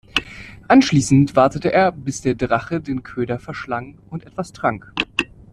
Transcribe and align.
Anschließend 0.67 1.35
wartete 1.35 1.71
er, 1.71 1.91
bis 1.91 2.21
der 2.21 2.33
Drache 2.33 2.81
den 2.81 3.03
Köder 3.03 3.37
verschlang 3.37 3.99
und 4.09 4.25
etwas 4.25 4.51
trank. 4.51 4.91